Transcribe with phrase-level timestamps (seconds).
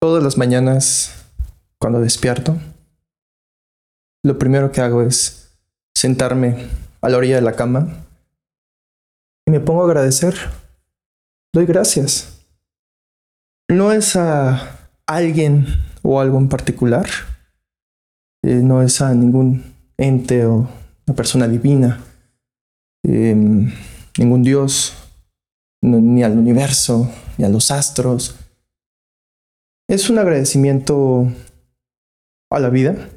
[0.00, 1.26] Todas las mañanas,
[1.80, 2.56] cuando despierto,
[4.22, 5.58] lo primero que hago es
[5.92, 6.68] sentarme
[7.00, 8.06] a la orilla de la cama
[9.44, 10.36] y me pongo a agradecer.
[11.52, 12.46] Doy gracias.
[13.68, 15.66] No es a alguien
[16.02, 17.08] o algo en particular,
[18.44, 20.68] eh, no es a ningún ente o
[21.08, 22.00] una persona divina,
[23.02, 23.34] eh,
[24.16, 24.94] ningún dios,
[25.82, 28.36] ni al universo, ni a los astros.
[29.88, 31.32] Es un agradecimiento
[32.50, 33.08] a la vida,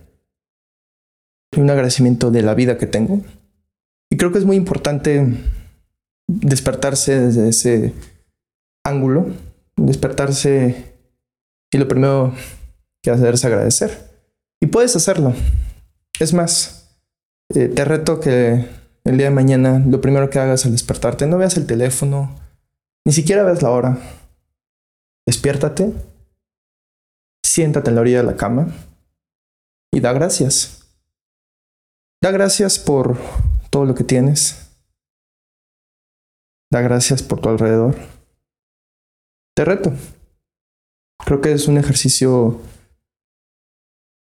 [1.58, 3.20] un agradecimiento de la vida que tengo.
[4.10, 5.38] Y creo que es muy importante
[6.28, 7.94] despertarse desde ese
[8.86, 9.28] ángulo,
[9.76, 10.96] despertarse
[11.74, 12.34] y lo primero
[13.04, 14.10] que hacer es agradecer.
[14.62, 15.34] Y puedes hacerlo.
[16.22, 16.90] Es más,
[17.54, 18.66] eh, te reto que
[19.04, 22.40] el día de mañana lo primero que hagas al despertarte, no veas el teléfono,
[23.06, 23.98] ni siquiera veas la hora.
[25.26, 25.94] Despiértate,
[27.44, 28.74] siéntate en la orilla de la cama
[29.94, 30.86] y da gracias.
[32.22, 33.18] Da gracias por
[33.70, 34.70] todo lo que tienes.
[36.72, 37.96] Da gracias por tu alrededor.
[39.56, 39.92] Te reto.
[41.26, 42.62] Creo que es un ejercicio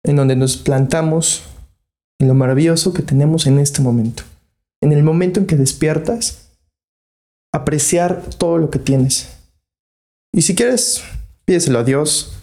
[0.05, 1.45] en donde nos plantamos
[2.19, 4.25] en lo maravilloso que tenemos en este momento.
[4.83, 6.51] En el momento en que despiertas,
[7.53, 9.37] apreciar todo lo que tienes.
[10.33, 11.03] Y si quieres,
[11.45, 12.40] pídeselo a Dios,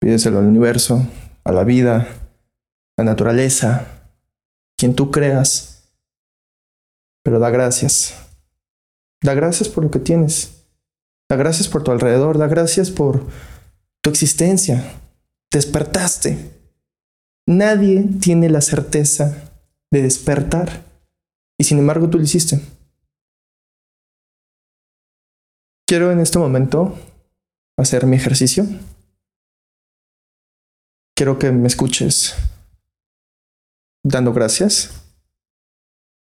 [0.00, 1.06] pídeselo al universo,
[1.44, 2.08] a la vida,
[2.96, 4.10] a la naturaleza,
[4.76, 5.92] quien tú creas.
[7.22, 8.14] Pero da gracias.
[9.22, 10.66] Da gracias por lo que tienes.
[11.28, 12.38] Da gracias por tu alrededor.
[12.38, 13.26] Da gracias por
[14.02, 14.84] tu existencia,
[15.50, 16.50] despertaste.
[17.46, 19.50] Nadie tiene la certeza
[19.90, 20.84] de despertar
[21.58, 22.60] y sin embargo tú lo hiciste.
[25.86, 26.98] Quiero en este momento
[27.78, 28.66] hacer mi ejercicio.
[31.16, 32.34] Quiero que me escuches
[34.02, 35.02] dando gracias.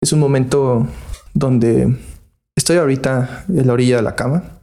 [0.02, 0.88] Es un momento
[1.34, 1.98] donde
[2.56, 4.60] estoy ahorita en la orilla de la cama.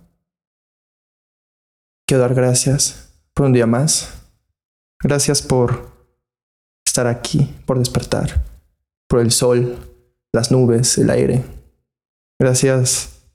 [2.06, 4.24] Quiero dar gracias por un día más
[5.04, 5.90] Gracias por
[6.86, 8.42] estar aquí, por despertar,
[9.06, 9.76] por el sol,
[10.32, 11.44] las nubes, el aire.
[12.40, 13.28] Gracias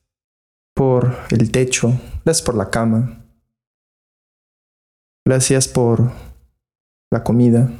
[0.73, 1.94] por el techo,
[2.25, 3.23] gracias por la cama.
[5.23, 6.11] Gracias por
[7.12, 7.72] la comida,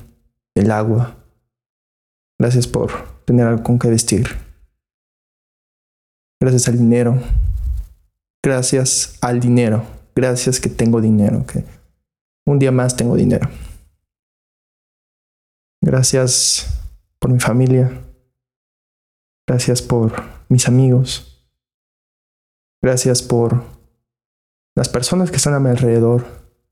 [0.56, 1.18] el agua.
[2.40, 4.28] Gracias por tener algo con que vestir.
[6.42, 7.22] Gracias al dinero.
[8.44, 9.86] Gracias al dinero.
[10.16, 11.64] Gracias que tengo dinero, que
[12.46, 13.50] un día más tengo dinero.
[15.82, 16.82] Gracias
[17.20, 17.92] por mi familia.
[19.48, 20.14] Gracias por
[20.48, 21.48] mis amigos.
[22.82, 23.64] Gracias por
[24.76, 26.26] las personas que están a mi alrededor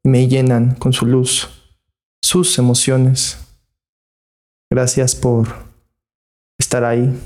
[0.03, 1.56] y me llenan con su luz,
[2.27, 3.37] sus emociones.
[4.69, 5.47] Gracias por
[6.59, 7.17] estar ahí,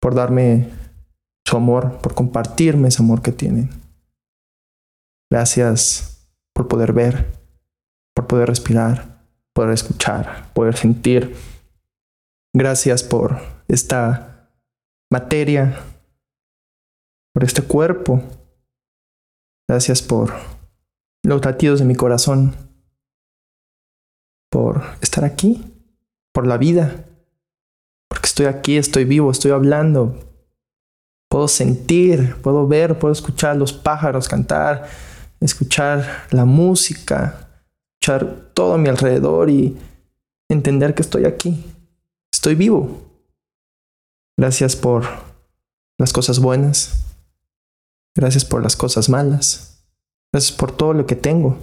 [0.00, 0.70] por darme
[1.44, 3.70] su amor, por compartirme ese amor que tienen.
[5.30, 7.32] Gracias por poder ver,
[8.14, 9.14] por poder respirar
[9.54, 11.34] poder escuchar, poder sentir.
[12.52, 14.50] Gracias por esta
[15.10, 15.80] materia,
[17.32, 18.22] por este cuerpo.
[19.68, 20.34] Gracias por
[21.22, 22.54] los latidos de mi corazón,
[24.54, 25.64] por estar aquí,
[26.32, 27.06] por la vida,
[28.08, 30.16] porque estoy aquí, estoy vivo, estoy hablando.
[31.28, 34.88] Puedo sentir, puedo ver, puedo escuchar los pájaros cantar,
[35.40, 37.48] escuchar la música,
[38.54, 39.76] todo a mi alrededor y
[40.48, 41.64] entender que estoy aquí,
[42.32, 43.02] estoy vivo.
[44.38, 45.04] Gracias por
[45.98, 47.02] las cosas buenas,
[48.14, 49.84] gracias por las cosas malas,
[50.32, 51.58] gracias por todo lo que tengo,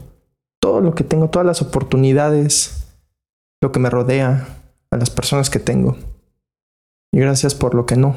[0.61, 2.87] todo lo que tengo, todas las oportunidades,
[3.61, 4.47] lo que me rodea,
[4.91, 5.97] a las personas que tengo.
[7.13, 8.15] Y gracias por lo que no.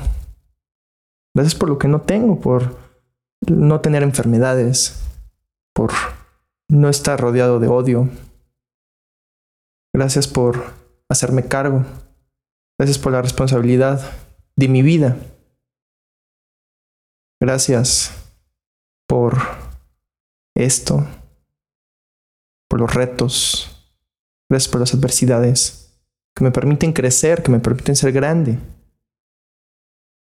[1.35, 2.77] Gracias por lo que no tengo, por
[3.49, 5.03] no tener enfermedades,
[5.75, 5.93] por
[6.69, 8.09] no estar rodeado de odio.
[9.95, 10.73] Gracias por
[11.09, 11.85] hacerme cargo.
[12.79, 14.01] Gracias por la responsabilidad
[14.57, 15.17] de mi vida.
[17.41, 18.13] Gracias
[19.09, 19.37] por
[20.57, 21.07] esto,
[22.75, 23.71] por los retos.
[24.51, 25.97] Gracias por las adversidades
[26.35, 28.59] que me permiten crecer, que me permiten ser grande.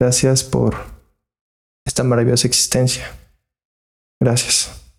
[0.00, 0.74] Gracias por
[1.86, 3.04] esta maravillosa existencia.
[4.20, 4.92] Gracias.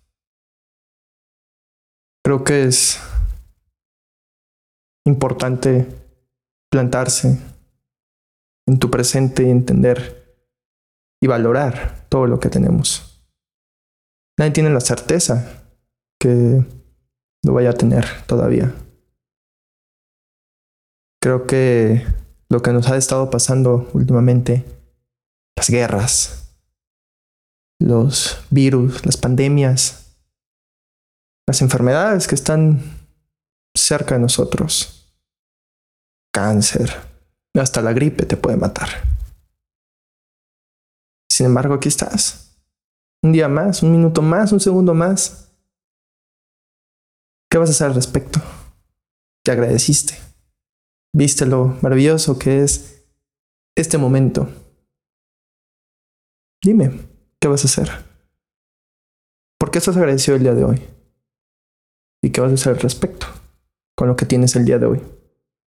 [2.24, 2.98] Creo que es
[5.04, 5.86] importante
[6.70, 7.38] plantarse
[8.66, 10.38] en tu presente y entender
[11.22, 13.22] y valorar todo lo que tenemos.
[14.38, 15.62] Nadie tiene la certeza
[16.18, 16.64] que
[17.44, 18.74] lo vaya a tener todavía.
[21.22, 22.06] Creo que
[22.48, 24.64] lo que nos ha estado pasando últimamente,
[25.56, 26.56] las guerras,
[27.80, 30.16] los virus, las pandemias,
[31.46, 32.82] las enfermedades que están
[33.76, 35.14] cerca de nosotros,
[36.32, 36.92] cáncer,
[37.54, 38.88] hasta la gripe te puede matar.
[41.30, 42.56] Sin embargo, aquí estás.
[43.22, 45.43] Un día más, un minuto más, un segundo más.
[47.54, 48.40] ¿Qué vas a hacer al respecto?
[49.44, 50.14] Te agradeciste.
[51.14, 53.06] Viste lo maravilloso que es
[53.76, 54.48] este momento.
[56.60, 56.98] Dime,
[57.40, 57.92] ¿qué vas a hacer?
[59.56, 60.82] ¿Por qué estás agradecido el día de hoy?
[62.24, 63.28] ¿Y qué vas a hacer al respecto
[63.96, 65.00] con lo que tienes el día de hoy?